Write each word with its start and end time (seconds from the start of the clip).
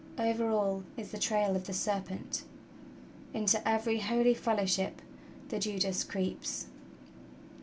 Over 0.17 0.49
all 0.49 0.83
is 0.97 1.11
the 1.11 1.19
trail 1.19 1.55
of 1.55 1.67
the 1.67 1.73
serpent! 1.75 2.41
Into 3.35 3.69
every 3.69 3.99
holy 3.99 4.33
fellowship 4.33 4.99
the 5.49 5.59
Judas 5.59 6.03
creeps!" 6.03 6.65